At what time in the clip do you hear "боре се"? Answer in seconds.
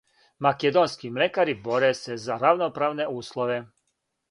1.67-2.17